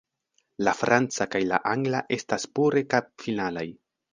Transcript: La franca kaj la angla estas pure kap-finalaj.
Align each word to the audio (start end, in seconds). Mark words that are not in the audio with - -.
La 0.67 0.71
franca 0.77 1.27
kaj 1.35 1.43
la 1.51 1.59
angla 1.73 2.01
estas 2.17 2.49
pure 2.57 2.85
kap-finalaj. 2.95 3.67